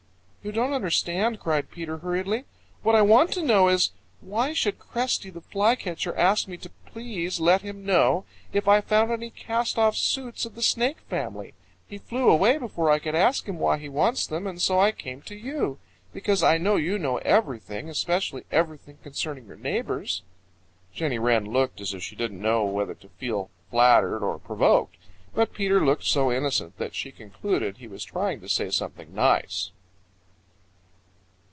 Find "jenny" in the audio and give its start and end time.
20.91-21.19